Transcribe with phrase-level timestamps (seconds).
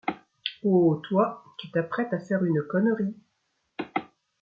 [0.63, 3.15] Oh, toi, tu t’apprêtes à faire une connerie...